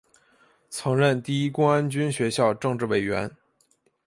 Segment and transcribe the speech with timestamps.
[0.67, 3.29] 曾任第一公安军学校政治委员。